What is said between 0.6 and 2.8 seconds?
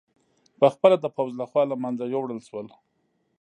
خپله د پوځ له خوا له منځه یووړل شول